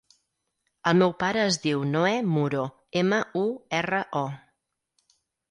El 0.91 0.95
meu 1.01 1.11
pare 1.23 1.43
es 1.49 1.59
diu 1.65 1.83
Noè 1.89 2.15
Muro: 2.31 2.65
ema, 3.03 3.21
u, 3.43 3.45
erra, 3.83 4.01
o. 4.25 5.15